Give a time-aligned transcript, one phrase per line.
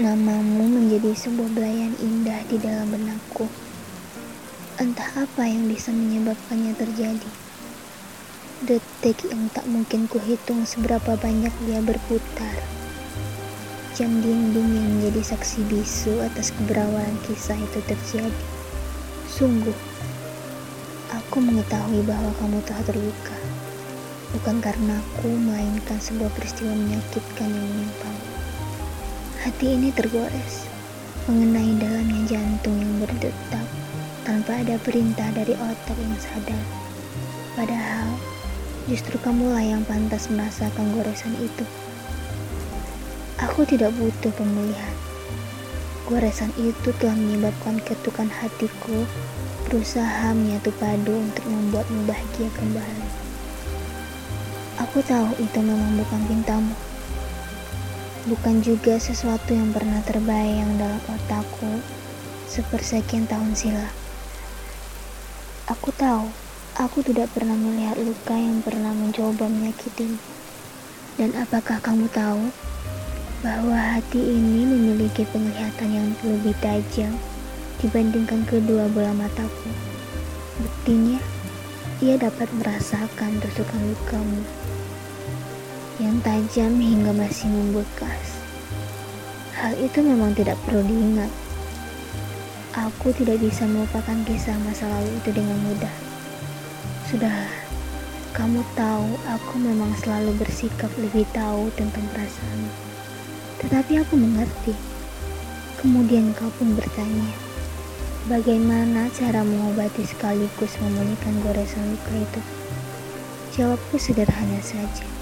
[0.00, 3.44] Namamu menjadi sebuah belayan indah di dalam benakku.
[4.80, 7.30] Entah apa yang bisa menyebabkannya terjadi.
[8.64, 12.56] Detik yang tak mungkin kuhitung seberapa banyak dia berputar.
[13.92, 18.44] Jam dinding yang menjadi saksi bisu atas keberawalan kisah itu terjadi.
[19.28, 19.76] Sungguh,
[21.12, 23.36] aku mengetahui bahwa kamu telah terluka.
[24.32, 28.29] Bukan karena aku, melainkan sebuah peristiwa menyakitkan yang menimpamu.
[29.40, 30.68] Hati ini tergores,
[31.24, 33.64] mengenai dalamnya jantung yang berdetak
[34.20, 36.60] tanpa ada perintah dari otak yang sadar.
[37.56, 38.20] Padahal,
[38.84, 41.64] justru kamulah yang pantas merasakan goresan itu.
[43.40, 44.96] Aku tidak butuh pemulihan.
[46.04, 49.08] Goresan itu telah menyebabkan ketukan hatiku
[49.64, 53.08] berusaha menyatu padu untuk membuatmu bahagia kembali.
[54.84, 56.89] Aku tahu itu memang bukan pintamu
[58.28, 61.80] bukan juga sesuatu yang pernah terbayang dalam otakku
[62.44, 63.94] sepersekian tahun silam.
[65.72, 66.28] Aku tahu,
[66.76, 70.20] aku tidak pernah melihat luka yang pernah mencoba menyakitimu.
[71.16, 72.52] Dan apakah kamu tahu
[73.40, 77.16] bahwa hati ini memiliki penglihatan yang lebih tajam
[77.80, 79.70] dibandingkan kedua bola mataku?
[80.60, 81.16] Buktinya,
[82.04, 84.44] ia dapat merasakan tusukan lukamu
[86.00, 88.40] yang tajam hingga masih membekas.
[89.52, 91.28] Hal itu memang tidak perlu diingat.
[92.72, 95.92] Aku tidak bisa melupakan kisah masa lalu itu dengan mudah.
[97.04, 97.52] Sudahlah,
[98.32, 102.60] kamu tahu aku memang selalu bersikap lebih tahu tentang perasaan.
[103.60, 104.72] Tetapi aku mengerti.
[105.84, 107.28] Kemudian kau pun bertanya,
[108.24, 112.40] bagaimana cara mengobati sekaligus memulihkan goresan luka itu?
[113.52, 115.19] Jawabku sederhana saja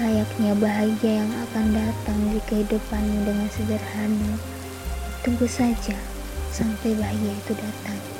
[0.00, 4.32] layaknya bahagia yang akan datang di kehidupanmu dengan sederhana.
[5.20, 5.96] Tunggu saja
[6.48, 8.19] sampai bahagia itu datang.